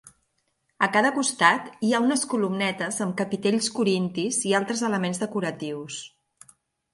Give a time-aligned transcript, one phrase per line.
[0.85, 6.01] A cada costat hi ha unes columnetes amb capitells corintis i altres elements decoratius.